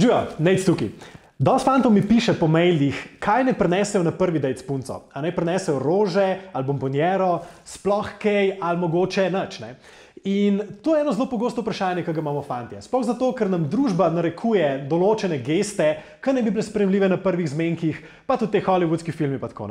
Živijo, 0.00 0.20
nec 0.38 0.62
tukaj. 0.64 0.88
Dost 1.38 1.64
fantov 1.64 1.92
mi 1.92 2.00
piše 2.00 2.32
po 2.32 2.46
mailih, 2.48 2.96
kaj 3.20 3.44
ne 3.44 3.52
prenesejo 3.52 4.00
na 4.02 4.12
prvi 4.16 4.40
dejt 4.40 4.62
s 4.62 4.64
punco. 4.64 4.94
A 5.12 5.20
ne 5.20 5.28
prenesejo 5.32 5.78
rože 5.78 6.38
ali 6.52 6.64
bombonjero, 6.64 7.42
sploh 7.64 8.08
kaj 8.22 8.54
ali 8.60 8.80
mogoče 8.80 9.26
nič. 9.30 9.58
Ne? 9.60 9.74
In 10.24 10.62
to 10.80 10.96
je 10.96 11.02
eno 11.04 11.12
zelo 11.12 11.26
pogosto 11.28 11.60
vprašanje, 11.60 12.04
ki 12.04 12.14
ga 12.16 12.20
imamo 12.24 12.40
fantje. 12.42 12.80
Sploh 12.80 13.04
zato, 13.04 13.28
ker 13.36 13.50
nam 13.52 13.66
družba 13.68 14.08
narekuje 14.14 14.86
določene 14.88 15.42
geste, 15.44 15.90
ki 16.24 16.32
ne 16.32 16.46
bi 16.46 16.54
bile 16.54 16.64
spremljive 16.64 17.08
na 17.08 17.20
prvih 17.20 17.50
zmenkih, 17.52 18.00
pa 18.24 18.40
tudi 18.40 18.56
te 18.56 18.64
hollywoodski 18.64 19.12
filmi. 19.12 19.36
Tako, 19.40 19.68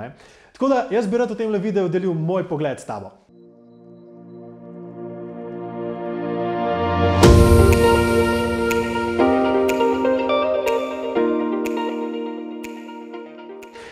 tako 0.53 0.69
da 0.69 0.85
jaz 0.93 1.09
bi 1.09 1.17
rad 1.17 1.33
v 1.33 1.41
tem 1.41 1.57
videu 1.57 1.89
delil 1.89 2.13
moj 2.13 2.45
pogled 2.45 2.77
s 2.77 2.85
tabo. 2.85 3.15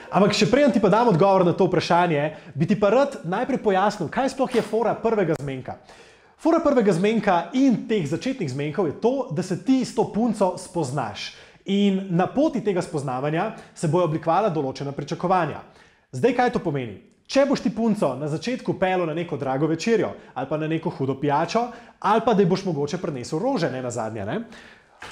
Ampak 0.07 0.31
še 0.31 0.47
prej 0.47 0.71
ti 0.71 0.79
pa 0.79 0.87
dam 0.89 1.09
odgovor 1.11 1.43
na 1.43 1.51
to 1.51 1.67
vprašanje, 1.67 2.53
bi 2.55 2.67
ti 2.67 2.79
pa 2.79 2.89
rad 2.93 3.19
najprej 3.27 3.59
pojasnil, 3.59 4.07
kaj 4.07 4.31
sploh 4.31 4.55
je 4.55 4.63
fora 4.63 4.95
prvega 4.95 5.35
zmenka. 5.39 5.81
Fora 6.37 6.61
prvega 6.63 6.93
zmenka 6.93 7.49
in 7.57 7.87
teh 7.89 8.05
začetnih 8.07 8.49
zmenkov 8.49 8.87
je 8.87 8.95
to, 9.01 9.13
da 9.33 9.43
se 9.43 9.57
ti 9.65 9.81
s 9.83 9.95
to 9.95 10.07
punco 10.13 10.53
spoznaš. 10.55 11.33
In 11.67 12.07
na 12.15 12.29
poti 12.31 12.61
tega 12.63 12.81
spoznavanja 12.81 13.51
se 13.75 13.89
bojo 13.91 14.07
oblikovala 14.07 14.53
določena 14.53 14.93
pričakovanja. 14.95 15.59
Zdaj, 16.15 16.35
kaj 16.37 16.53
to 16.55 16.63
pomeni? 16.63 17.01
Če 17.27 17.43
boš 17.43 17.65
ti 17.65 17.73
punco 17.75 18.13
na 18.15 18.29
začetku 18.31 18.77
pel 18.79 19.03
na 19.03 19.11
neko 19.17 19.35
drago 19.35 19.67
večerjo, 19.67 20.13
ali 20.33 20.47
pa 20.47 20.57
na 20.57 20.71
neko 20.71 20.93
hudo 20.95 21.17
pijačo, 21.19 21.67
ali 21.99 22.23
pa 22.23 22.33
da 22.33 22.47
boš 22.47 22.63
mogoče 22.69 23.01
prenesel 23.03 23.43
rože, 23.43 23.67
ne 23.67 23.83
na 23.83 23.91
zadnje, 23.91 24.23
ne, 24.23 24.39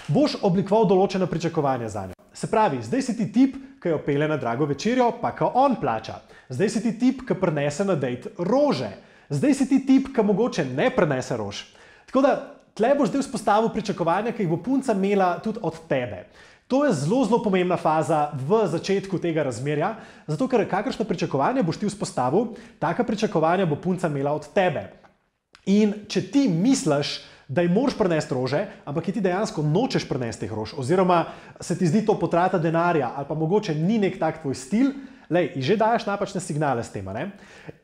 boš 0.08 0.40
oblikoval 0.48 0.88
določena 0.88 1.28
pričakovanja 1.28 1.92
za 1.92 2.08
njo. 2.08 2.15
Se 2.36 2.50
pravi, 2.52 2.82
zdaj 2.84 3.02
si 3.02 3.16
ti 3.16 3.30
tip, 3.32 3.56
ki 3.80 3.94
jo 3.94 4.00
pele 4.04 4.28
na 4.28 4.36
drago 4.38 4.66
večerjo, 4.68 5.08
pa 5.22 5.32
ko 5.32 5.48
on 5.56 5.78
plača. 5.80 6.20
Zdaj 6.50 6.70
si 6.70 6.82
ti 6.84 6.92
tip, 7.00 7.22
ki 7.28 7.38
prenese 7.40 7.86
na 7.88 7.96
dejt 7.96 8.28
rože. 8.38 8.92
Zdaj 9.30 9.54
si 9.56 9.68
ti 9.70 9.80
tip, 9.88 10.12
ki 10.12 10.26
mogoče 10.26 10.66
ne 10.68 10.90
prenese 10.92 11.38
rož. 11.40 11.64
Tako 12.10 12.22
da 12.26 12.34
tle 12.76 12.92
boš 13.00 13.14
zdaj 13.14 13.24
vzpostavil 13.24 13.72
pričakovanja, 13.72 14.34
ki 14.36 14.44
jih 14.44 14.52
bo 14.52 14.60
punca 14.60 14.94
imela 14.94 15.38
tudi 15.40 15.64
od 15.64 15.80
tebe. 15.88 16.26
To 16.68 16.82
je 16.86 16.92
zelo, 16.98 17.22
zelo 17.26 17.40
pomembna 17.46 17.78
faza 17.78 18.34
v 18.34 18.66
začetku 18.68 19.20
tega 19.22 19.46
razmerja, 19.46 19.94
zato 20.28 20.48
ker 20.50 20.66
kakršno 20.70 21.06
pričakovanje 21.06 21.64
boš 21.64 21.78
ti 21.78 21.88
vzpostavil, 21.88 22.56
taka 22.82 23.06
pričakovanja 23.06 23.70
bo 23.70 23.78
punca 23.78 24.10
imela 24.10 24.34
od 24.34 24.50
tebe. 24.54 24.90
In 25.70 25.94
če 26.10 26.26
ti 26.34 26.48
misliš, 26.50 27.22
da 27.48 27.62
jim 27.62 27.74
moraš 27.74 27.98
prenesti 27.98 28.34
rože, 28.34 28.66
ampak 28.86 29.12
ti 29.14 29.22
dejansko 29.22 29.62
nočeš 29.62 30.08
prenesti 30.10 30.46
teh 30.46 30.54
rož, 30.54 30.74
oziroma 30.78 31.26
se 31.60 31.78
ti 31.78 31.88
zdi 31.88 32.06
to 32.06 32.18
potrata 32.20 32.58
denarja, 32.58 33.12
ali 33.16 33.26
pa 33.28 33.36
mogoče 33.36 33.76
ni 33.76 34.00
nek 34.02 34.20
tak 34.20 34.42
tvoj 34.42 34.56
stil, 34.56 34.92
lej, 35.30 35.54
že 35.56 35.78
daš 35.78 36.06
napačne 36.06 36.42
signale 36.42 36.84
s 36.84 36.92
tem. 36.94 37.06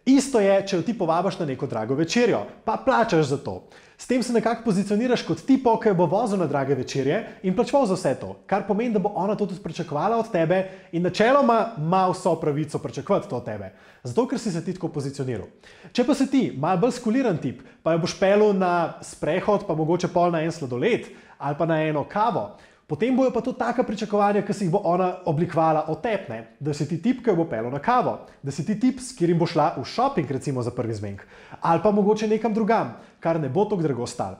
Isto 0.05 0.39
je, 0.39 0.53
če 0.67 0.75
jo 0.77 0.83
ti 0.85 0.97
povabiš 0.97 1.39
na 1.39 1.45
neko 1.45 1.67
drago 1.67 1.95
večerjo, 1.95 2.45
pa 2.65 2.77
plačaš 2.85 3.25
za 3.25 3.37
to. 3.37 3.67
S 4.01 4.07
tem 4.07 4.23
se 4.23 4.33
nekako 4.33 4.63
pozicioniraš 4.65 5.21
kot 5.21 5.43
tipo, 5.45 5.75
ki 5.77 5.91
bo 5.93 6.07
vozil 6.09 6.39
na 6.41 6.47
drage 6.49 6.73
večerje 6.73 7.19
in 7.45 7.53
plačeval 7.53 7.85
za 7.85 7.93
vse 7.93 8.15
to, 8.17 8.31
kar 8.49 8.63
pomeni, 8.65 8.95
da 8.95 8.99
bo 8.99 9.11
ona 9.13 9.35
to 9.37 9.45
tudi 9.45 9.61
pričakovala 9.61 10.17
od 10.17 10.31
tebe 10.31 10.63
in 10.91 11.05
načeloma 11.05 11.75
ima 11.77 12.07
vso 12.09 12.33
pravico 12.41 12.79
pričakovati 12.81 13.29
to 13.29 13.37
od 13.37 13.45
tebe. 13.45 13.69
Zato, 14.03 14.25
ker 14.27 14.39
si 14.39 14.51
se 14.51 14.63
ti 14.65 14.73
tako 14.73 14.89
pozicioniral. 14.89 15.45
Če 15.93 16.05
pa 16.07 16.15
si 16.17 16.25
ti 16.31 16.41
mal 16.57 16.81
bolj 16.81 16.95
skuliran 16.97 17.37
tip, 17.37 17.61
pa 17.83 17.93
jo 17.93 18.01
boš 18.01 18.17
pelil 18.17 18.57
na 18.57 18.97
sprehod, 19.05 19.67
pa 19.67 19.77
mogoče 19.77 20.09
pol 20.09 20.33
na 20.33 20.41
en 20.41 20.51
sladoled 20.51 21.05
ali 21.37 21.57
pa 21.57 21.65
na 21.65 21.77
eno 21.85 22.01
kavo, 22.09 22.57
Potem 22.91 23.15
bojo 23.15 23.31
pa 23.31 23.39
to 23.39 23.53
taka 23.55 23.85
pričakovanja, 23.87 24.41
ki 24.43 24.53
si 24.53 24.65
jih 24.65 24.71
bo 24.73 24.81
ona 24.83 25.23
oblikovala 25.25 25.85
od 25.87 26.01
tebe, 26.03 26.41
da 26.59 26.73
si 26.75 26.83
ti 26.89 26.97
tip, 26.99 27.21
ki 27.23 27.31
bo 27.37 27.45
pelil 27.47 27.71
na 27.71 27.79
kavo, 27.79 28.17
da 28.43 28.51
si 28.51 28.65
ti 28.67 28.75
tip, 28.75 28.99
s 28.99 29.13
katerim 29.15 29.39
bo 29.39 29.47
šla 29.47 29.77
v 29.77 29.85
šoping, 29.87 30.27
recimo 30.27 30.59
za 30.59 30.73
prvi 30.75 30.97
zmenek, 30.99 31.23
ali 31.61 31.79
pa 31.79 31.91
mogoče 31.95 32.27
nekam 32.27 32.51
drugam, 32.51 32.97
kar 33.23 33.39
ne 33.39 33.47
bo 33.47 33.63
tako 33.63 33.87
drago 33.87 34.03
stal. 34.03 34.35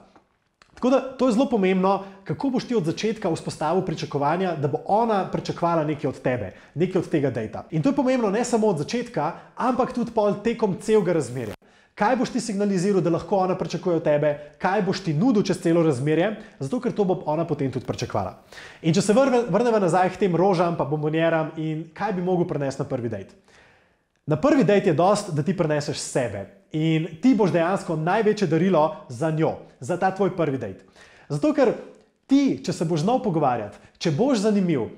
Tako 0.74 0.90
da 0.90 1.00
to 1.16 1.30
je 1.30 1.38
zelo 1.38 1.48
pomembno, 1.48 1.94
kako 2.28 2.50
boš 2.50 2.68
ti 2.68 2.76
od 2.76 2.84
začetka 2.84 3.32
vzpostavil 3.32 3.86
pričakovanja, 3.88 4.52
da 4.60 4.68
bo 4.68 4.84
ona 4.84 5.24
pričakovala 5.32 5.88
nekaj 5.88 6.10
od 6.10 6.20
tebe, 6.20 6.52
nekaj 6.74 7.00
od 7.00 7.08
tega 7.08 7.30
dejta. 7.30 7.64
In 7.70 7.80
to 7.82 7.88
je 7.88 7.96
pomembno 7.96 8.30
ne 8.30 8.44
samo 8.44 8.68
od 8.68 8.84
začetka, 8.84 9.32
ampak 9.56 9.96
tudi 9.96 10.12
pol 10.12 10.42
tekom 10.44 10.76
celega 10.76 11.16
razmerja. 11.16 11.56
Kaj 11.94 12.16
boš 12.16 12.30
ti 12.32 12.40
signaliziral, 12.40 13.02
da 13.04 13.10
lahko 13.12 13.36
ona 13.44 13.54
pričakuje 13.58 13.96
od 13.96 14.04
tebe, 14.04 14.30
kaj 14.58 14.82
boš 14.82 15.02
ti 15.04 15.12
nudil 15.14 15.44
čez 15.44 15.60
celo 15.60 15.82
razmerje, 15.84 16.30
zato 16.58 16.80
ker 16.80 16.92
to 16.96 17.04
bo 17.04 17.18
ona 17.28 17.44
potem 17.44 17.72
tudi 17.72 17.86
pričakovala. 17.86 18.38
In 18.82 18.94
če 18.96 19.02
se 19.04 19.12
vrnemo 19.12 19.78
nazaj 19.78 20.14
k 20.14 20.22
tem 20.24 20.36
rožam, 20.36 20.76
pa 20.76 20.88
bombonjeram 20.88 21.52
in 21.60 21.84
kaj 21.94 22.16
bi 22.16 22.24
mogel 22.24 22.48
prenesti 22.48 22.82
na 22.82 22.88
prvi 22.88 23.12
dejt. 23.12 23.36
Na 24.26 24.40
prvi 24.40 24.64
dejt 24.64 24.86
je 24.86 24.96
dost, 24.96 25.34
da 25.36 25.42
ti 25.42 25.56
preneseš 25.56 26.00
sebe 26.00 26.46
in 26.72 27.10
ti 27.20 27.34
boš 27.36 27.52
dejansko 27.52 27.96
največje 28.00 28.48
darilo 28.48 28.86
za 29.08 29.30
njo, 29.30 29.58
za 29.80 29.98
ta 30.00 30.14
tvoj 30.16 30.32
prvi 30.36 30.58
dejt. 30.58 30.84
Zato 31.28 31.52
ker 31.52 31.74
ti, 32.26 32.62
če 32.64 32.72
se 32.72 32.88
boš 32.88 33.04
znal 33.04 33.20
pogovarjati, 33.20 33.76
če 33.98 34.14
boš 34.16 34.46
zanimiv, 34.46 34.88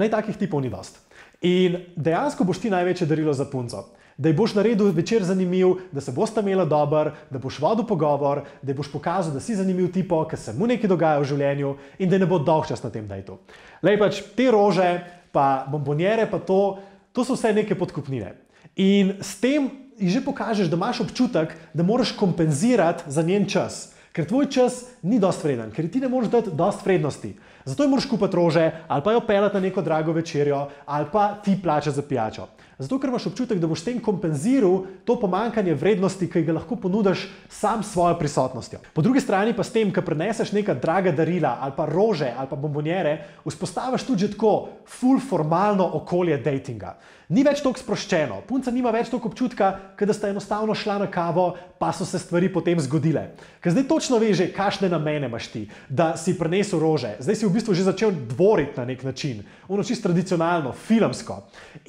naj 0.00 0.14
takih 0.16 0.38
tipov 0.40 0.64
ni 0.64 0.72
dost. 0.72 0.96
In 1.44 1.82
dejansko 1.96 2.46
boš 2.48 2.62
ti 2.62 2.70
največje 2.72 3.06
darilo 3.06 3.34
za 3.36 3.44
punco 3.44 3.90
da 4.16 4.28
ji 4.28 4.36
boš 4.36 4.54
naredil 4.54 4.92
večer 4.92 5.24
zanimiv, 5.24 5.74
da 5.92 6.00
se 6.00 6.12
boš 6.12 6.34
tam 6.34 6.48
imel 6.48 6.66
dober, 6.68 7.12
da 7.30 7.38
boš 7.38 7.58
vodil 7.60 7.86
pogovor, 7.86 8.42
da 8.62 8.74
boš 8.74 8.92
pokazal, 8.92 9.32
da 9.34 9.40
si 9.40 9.56
zanimiv 9.56 9.92
tipo, 9.92 10.22
ker 10.28 10.38
se 10.38 10.52
mu 10.52 10.66
nekaj 10.66 10.90
dogaja 10.90 11.20
v 11.20 11.28
življenju 11.32 11.74
in 11.98 12.10
da 12.10 12.18
ne 12.18 12.26
bo 12.26 12.38
dolg 12.38 12.68
čas 12.68 12.82
na 12.82 12.90
tem 12.90 13.08
dejtu. 13.08 13.38
Lej 13.82 13.98
pač 13.98 14.22
te 14.36 14.50
rože, 14.50 14.88
pa 15.32 15.64
bombonjere, 15.70 16.28
pa 16.30 16.38
to, 16.38 16.78
to 17.12 17.24
so 17.24 17.36
vse 17.36 17.54
neke 17.56 17.74
podkupnine. 17.78 18.34
In 18.76 19.16
s 19.20 19.40
tem 19.40 19.70
ji 19.98 20.10
že 20.10 20.24
pokažeš, 20.24 20.68
da 20.68 20.76
imaš 20.76 21.00
občutek, 21.04 21.56
da 21.74 21.82
moraš 21.82 22.12
kompenzirati 22.16 23.04
za 23.06 23.22
njen 23.22 23.46
čas. 23.48 23.92
Ker 24.12 24.26
tvoj 24.28 24.50
čas 24.52 24.82
ni 25.02 25.16
dost 25.16 25.40
vreden, 25.44 25.70
ker 25.72 25.88
ti 25.88 26.00
ne 26.00 26.08
moreš 26.12 26.28
dati 26.28 26.50
dost 26.52 26.84
vrednosti. 26.84 27.32
Zato 27.64 27.84
ji 27.84 27.88
moraš 27.88 28.08
kupiti 28.10 28.36
rože, 28.36 28.70
ali 28.88 29.02
pa 29.02 29.12
jo 29.12 29.22
pelati 29.24 29.54
na 29.56 29.60
neko 29.60 29.82
drago 29.82 30.12
večerjo, 30.12 30.66
ali 30.84 31.06
pa 31.12 31.34
ti 31.44 31.56
plačati 31.62 31.96
za 31.96 32.02
pijačo. 32.02 32.48
Zato, 32.82 32.98
ker 32.98 33.12
imaš 33.12 33.28
občutek, 33.30 33.60
da 33.62 33.68
boš 33.70 33.84
s 33.84 33.86
tem 33.86 34.00
kompenziral 34.02 34.80
to 35.06 35.14
pomankanje 35.20 35.76
vrednosti, 35.78 36.26
ki 36.26 36.42
ga 36.42 36.56
lahko 36.56 36.74
ponudiš 36.82 37.28
sam 37.46 37.82
s 37.82 37.92
svojo 37.94 38.16
prisotnostjo. 38.18 38.80
Po 38.92 39.04
drugi 39.06 39.22
strani 39.22 39.54
pa 39.54 39.62
s 39.62 39.70
tem, 39.70 39.92
ko 39.94 40.02
preneseš 40.02 40.50
neka 40.50 40.74
draga 40.74 41.12
darila 41.14 41.58
ali 41.62 41.76
pa 41.76 41.86
rože 41.86 42.32
ali 42.34 42.50
pa 42.50 42.58
bombonjere, 42.58 43.14
vzpostaviš 43.46 44.08
tudi 44.08 44.32
tako 44.34 44.68
full 44.98 45.22
formalno 45.22 45.86
okolje 46.02 46.40
datinga. 46.42 46.96
Ni 47.32 47.40
več 47.46 47.62
tako 47.62 47.80
sproščeno, 47.80 48.42
punca 48.44 48.72
nima 48.74 48.90
več 48.92 49.08
toliko 49.08 49.30
občutka, 49.30 49.68
da 49.96 50.12
sta 50.12 50.28
enostavno 50.28 50.74
šla 50.76 50.98
na 51.00 51.06
kavo, 51.08 51.54
pa 51.78 51.92
so 51.94 52.04
se 52.04 52.18
stvari 52.20 52.50
potem 52.52 52.80
zgodile. 52.82 53.22
Ker 53.62 53.72
zdaj 53.72 53.86
točno 53.88 54.18
veš, 54.20 54.42
kakšne 54.52 54.90
namene 54.92 55.30
imaš 55.30 55.46
ti, 55.54 55.62
da 55.88 56.10
si 56.20 56.34
prenesel 56.36 56.82
rože, 56.82 57.14
zdaj 57.22 57.38
si 57.38 57.46
v 57.46 57.54
bistvu 57.54 57.78
že 57.78 57.86
začel 57.86 58.12
dvoriti 58.34 58.76
na 58.76 58.84
nek 58.90 59.06
način, 59.06 59.40
ono 59.70 59.86
čisto 59.86 60.10
tradicionalno, 60.10 60.74
filmsko. 60.74 61.38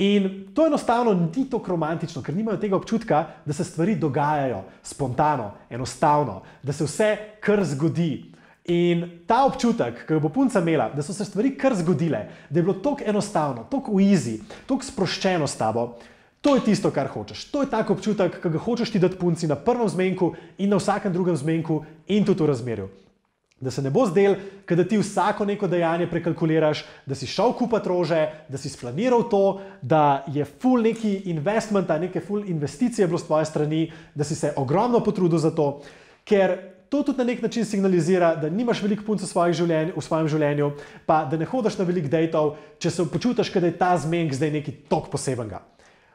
In 0.06 0.30
to 0.56 0.68
enostavno 0.70 0.83
ni 1.36 1.50
tako 1.50 1.72
romantično, 1.72 2.22
ker 2.22 2.36
nimajo 2.36 2.58
tega 2.58 2.76
občutka, 2.76 3.26
da 3.46 3.54
se 3.54 3.64
stvari 3.64 3.96
dogajajo 3.96 4.64
spontano, 4.84 5.52
enostavno, 5.70 6.42
da 6.64 6.74
se 6.74 6.84
vse 6.84 7.18
kar 7.40 7.64
zgodi. 7.64 8.34
In 8.66 9.24
ta 9.28 9.44
občutek, 9.46 10.06
ki 10.08 10.14
ga 10.14 10.20
bo 10.24 10.30
punca 10.30 10.60
imela, 10.60 10.90
da 10.96 11.04
so 11.04 11.14
se 11.14 11.26
stvari 11.26 11.58
kar 11.58 11.76
zgodile, 11.76 12.28
da 12.50 12.60
je 12.60 12.64
bilo 12.64 12.74
tako 12.80 13.04
enostavno, 13.06 13.66
tako 13.70 14.00
easy, 14.00 14.40
tako 14.66 14.84
sproščeno 14.84 15.48
s 15.48 15.58
tabo, 15.60 15.98
to 16.44 16.56
je 16.56 16.64
tisto, 16.64 16.92
kar 16.92 17.08
hočeš. 17.08 17.46
To 17.52 17.62
je 17.62 17.70
tako 17.72 17.94
občutek, 17.94 18.42
ki 18.44 18.50
ga 18.50 18.60
hočeš 18.60 18.92
ti 18.92 19.00
dati 19.00 19.16
punci 19.16 19.48
na 19.48 19.56
prvem 19.56 19.88
zmenku 19.90 20.34
in 20.58 20.70
na 20.70 20.80
vsakem 20.80 21.14
drugem 21.14 21.36
zmenku 21.36 21.84
in 22.08 22.26
tudi 22.26 22.44
v 22.44 22.48
razmerju. 22.52 22.88
Da 23.64 23.72
se 23.72 23.82
ne 23.82 23.90
bo 23.94 24.04
zdel, 24.10 24.36
da 24.68 24.84
ti 24.84 24.98
vsako 25.00 25.46
neko 25.48 25.68
dejanje 25.72 26.10
prekalkuliraš, 26.12 26.84
da 27.06 27.16
si 27.16 27.28
šel 27.28 27.54
kupiti 27.56 27.88
rože, 27.88 28.26
da 28.52 28.60
si 28.60 28.70
splaniral 28.70 29.24
to, 29.32 29.62
da 29.82 30.26
je 30.28 30.44
full 30.46 30.84
neki 30.84 31.14
investment, 31.32 31.88
neke 32.02 32.20
full 32.20 32.44
investicije 32.44 33.08
bilo 33.08 33.22
z 33.22 33.30
tvoje 33.30 33.46
strani, 33.46 33.86
da 34.16 34.28
si 34.28 34.36
se 34.36 34.52
ogromno 34.60 35.00
potrudil 35.00 35.40
za 35.40 35.52
to, 35.56 35.80
ker 36.28 36.74
To 36.94 37.02
tudi 37.02 37.18
na 37.18 37.24
nek 37.24 37.42
način 37.42 37.66
signalizira, 37.66 38.36
da 38.36 38.50
nimaš 38.54 38.84
veliko 38.84 39.02
punc 39.04 39.24
v, 39.26 39.46
v 39.96 40.02
svojem 40.02 40.28
življenju, 40.30 40.68
pa 41.10 41.24
da 41.26 41.40
ne 41.42 41.46
hodiš 41.50 41.80
na 41.80 41.88
veliko 41.90 42.08
dejtov, 42.08 42.52
če 42.78 42.92
se 42.94 43.06
počutiš, 43.10 43.50
da 43.50 43.66
je 43.66 43.78
ta 43.80 43.96
zmenek 43.98 44.36
zdaj 44.38 44.52
nekaj 44.54 44.76
tok 44.92 45.08
posebenega. 45.10 45.64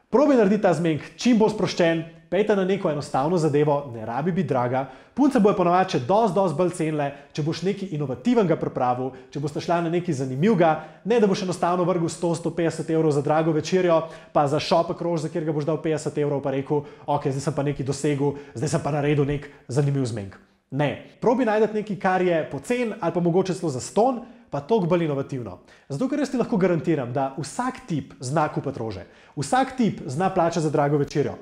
Probi 0.07 0.37
narediti 0.39 0.63
ta 0.63 0.71
zmenek 0.79 1.03
čim 1.19 1.35
bolj 1.41 1.57
sproščen, 1.57 2.05
pejte 2.31 2.57
na 2.57 2.65
neko 2.65 2.91
enostavno 2.91 3.39
zadevo, 3.39 3.91
ne 3.95 4.07
rabi 4.07 4.33
biti 4.33 4.49
draga. 4.49 4.87
Punce 5.15 5.41
bojo 5.41 5.57
ponovadi 5.57 5.97
še 5.97 6.01
dosti, 6.07 6.35
dosti 6.37 6.59
bolj 6.59 6.73
cenile, 6.79 7.07
če 7.33 7.43
boš 7.43 7.63
nekaj 7.67 7.95
inovativnega 7.97 8.57
pripravil, 8.61 9.11
če 9.33 9.41
boš 9.43 9.59
šla 9.65 9.81
na 9.85 9.93
nekaj 9.93 10.21
zanimivega, 10.21 10.73
ne 11.05 11.21
da 11.21 11.27
boš 11.27 11.43
enostavno 11.47 11.87
vrgel 11.89 12.11
100-150 12.13 12.93
evrov 12.95 13.17
za 13.17 13.23
drago 13.23 13.55
večerjo, 13.57 14.03
pa 14.33 14.47
za 14.47 14.61
šopek 14.61 15.01
rož, 15.03 15.25
za 15.27 15.33
kjer 15.33 15.49
ga 15.49 15.57
boš 15.57 15.67
dal 15.67 15.81
50 15.83 16.23
evrov, 16.23 16.43
pa 16.45 16.55
rekel, 16.55 16.85
ok, 17.07 17.31
zdaj 17.33 17.49
sem 17.49 17.57
pa 17.57 17.67
nekaj 17.67 17.89
dosegel, 17.89 18.37
zdaj 18.55 18.77
sem 18.77 18.85
pa 18.85 18.95
naredil 18.95 19.27
nek 19.27 19.51
zanimiv 19.69 20.07
zmenek. 20.07 20.39
Ne, 20.71 21.17
probi 21.21 21.49
najti 21.49 21.81
nekaj, 21.81 21.97
kar 21.97 22.23
je 22.23 22.43
pocen 22.51 22.93
ali 23.01 23.15
pa 23.15 23.21
mogoče 23.21 23.55
celo 23.57 23.71
za 23.73 23.81
ston, 23.81 24.21
pa 24.51 24.61
toliko 24.61 24.87
bolj 24.87 25.05
inovativno. 25.05 25.59
Zato, 25.89 26.09
ker 26.09 26.21
jaz 26.21 26.31
ti 26.33 26.41
lahko 26.41 26.57
garantiram, 26.57 27.13
da 27.13 27.35
vsak 27.39 27.83
tip 27.89 28.15
zna 28.21 28.49
kupiti 28.53 28.79
rože, 28.79 29.05
vsak 29.37 29.77
tip 29.77 30.01
zna 30.07 30.31
plačati 30.35 30.65
za 30.65 30.71
drago 30.71 30.97
večerjo. 30.97 31.35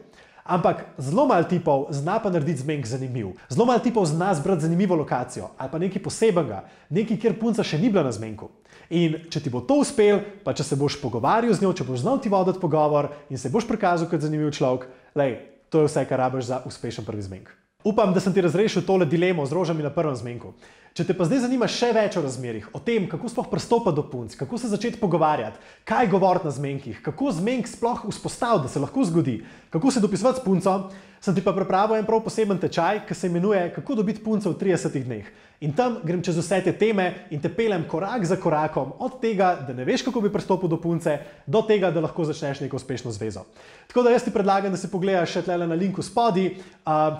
Ampak 0.46 0.84
zelo 0.98 1.26
malo 1.26 1.44
tipov 1.44 1.88
zna 1.90 2.18
pa 2.22 2.30
narediti 2.30 2.62
zmenk 2.62 2.86
zanimiv. 2.86 3.34
Zelo 3.50 3.66
malo 3.66 3.82
tipov 3.82 4.06
zna 4.06 4.34
zbrati 4.34 4.62
zanimivo 4.62 4.94
lokacijo 4.94 5.50
ali 5.58 5.70
pa 5.72 5.78
nekaj 5.78 6.02
posebenega, 6.02 6.64
nekaj, 6.90 7.18
kjer 7.18 7.34
punca 7.40 7.64
še 7.66 7.78
ni 7.78 7.90
bila 7.90 8.06
na 8.06 8.12
zmenku. 8.14 8.48
In 8.90 9.18
če 9.30 9.42
ti 9.42 9.50
bo 9.50 9.60
to 9.66 9.80
uspel, 9.82 10.20
pa 10.46 10.54
če 10.54 10.62
se 10.62 10.78
boš 10.78 11.00
pogovarjal 11.02 11.54
z 11.54 11.66
njo, 11.66 11.74
če 11.74 11.84
boš 11.84 12.04
znal 12.04 12.22
ti 12.22 12.30
voditi 12.30 12.62
pogovor 12.62 13.10
in 13.30 13.38
se 13.38 13.50
boš 13.50 13.66
prikazal 13.66 14.06
kot 14.06 14.22
zanimiv 14.22 14.54
človek, 14.54 14.86
lej, 15.18 15.38
to 15.70 15.82
je 15.82 15.90
vse, 15.90 16.06
kar 16.06 16.22
rabiš 16.22 16.52
za 16.52 16.62
uspešen 16.66 17.04
prvi 17.04 17.26
zmenk. 17.26 17.50
Upam, 17.86 18.14
da 18.14 18.20
sem 18.22 18.34
ti 18.34 18.42
razrešil 18.42 18.82
tole 18.86 19.06
dilemo 19.06 19.46
z 19.46 19.54
rožami 19.54 19.82
na 19.82 19.90
prvem 19.90 20.14
zmenku. 20.14 20.54
Če 20.96 21.04
te 21.04 21.12
pa 21.12 21.26
zdaj 21.28 21.42
zanima 21.42 21.66
še 21.68 21.90
več 21.92 22.14
o 22.16 22.22
razmerih, 22.24 22.70
o 22.72 22.78
tem, 22.80 23.04
kako 23.04 23.28
sploh 23.28 23.50
pristopiti 23.50 23.98
do 23.98 24.06
punc, 24.08 24.32
kako 24.40 24.56
se 24.56 24.70
začeti 24.72 24.96
pogovarjati, 24.96 25.60
kaj 25.84 26.08
govoriti 26.08 26.48
na 26.48 26.52
zmenkih, 26.56 27.02
kako 27.04 27.34
zmenk 27.36 27.68
sploh 27.68 28.06
vzpostaviti, 28.08 28.64
da 28.64 28.72
se 28.72 28.80
lahko 28.80 29.04
zgodi, 29.04 29.34
kako 29.74 29.92
se 29.92 30.00
dopisovati 30.00 30.40
s 30.40 30.44
punco, 30.46 30.76
sem 31.20 31.36
ti 31.36 31.44
pa 31.44 31.52
pripravil 31.52 31.98
en 31.98 32.08
prav 32.08 32.22
poseben 32.24 32.56
tečaj, 32.62 33.02
ki 33.04 33.12
se 33.12 33.28
imenuje 33.28 33.66
Kako 33.76 33.98
dobiti 34.00 34.24
punco 34.24 34.54
v 34.54 34.56
30 34.56 34.96
dneh. 35.04 35.28
In 35.60 35.72
tam 35.72 36.00
grem 36.04 36.20
čez 36.22 36.36
vse 36.36 36.58
te 36.64 36.72
teme 36.76 37.06
in 37.32 37.40
te 37.40 37.48
pelem 37.48 37.86
korak 37.88 38.26
za 38.28 38.36
korakom, 38.36 38.92
od 38.98 39.20
tega, 39.20 39.54
da 39.66 39.72
ne 39.72 39.86
veš, 39.88 40.04
kako 40.04 40.20
bi 40.20 40.32
pristopil 40.32 40.68
do 40.68 40.76
punce, 40.80 41.18
do 41.46 41.62
tega, 41.64 41.90
da 41.90 42.04
lahko 42.04 42.24
začneš 42.28 42.60
neko 42.60 42.76
uspešno 42.76 43.12
zvezo. 43.12 43.46
Tako 43.88 44.02
da 44.02 44.12
jaz 44.12 44.24
ti 44.24 44.34
predlagam, 44.34 44.74
da 44.74 44.76
si 44.76 44.92
pogledaš 44.92 45.38
še 45.38 45.46
tle 45.48 45.66
na 45.66 45.74
linku 45.74 46.04
spodaj. 46.04 46.52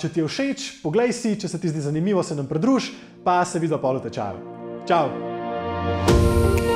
Če 0.01 0.13
ti 0.13 0.21
je 0.21 0.29
všeč, 0.29 0.69
poglej 0.85 1.17
si, 1.17 1.37
če 1.41 1.49
se 1.49 1.61
ti 1.61 1.73
zdi 1.73 1.89
zanimivo, 1.89 2.23
se 2.23 2.37
nam 2.37 2.49
pridruž, 2.51 2.93
pa 3.25 3.41
se 3.45 3.63
vidi 3.63 3.81
pa 3.81 3.97
v 3.97 4.05
tečaju. 4.05 4.57
Čau! 4.87 6.76